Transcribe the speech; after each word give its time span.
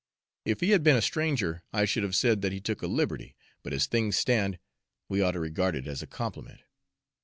If 0.45 0.61
he 0.61 0.71
had 0.71 0.81
been 0.83 0.95
a 0.95 1.01
stranger, 1.03 1.61
I 1.71 1.85
should 1.85 2.01
have 2.01 2.15
said 2.15 2.41
that 2.41 2.51
he 2.51 2.59
took 2.59 2.81
a 2.81 2.87
liberty; 2.87 3.35
but 3.61 3.71
as 3.71 3.85
things 3.85 4.17
stand, 4.17 4.57
we 5.07 5.21
ought 5.21 5.33
to 5.33 5.39
regard 5.39 5.75
it 5.75 5.85
as 5.85 6.01
a 6.01 6.07
compliment. 6.07 6.61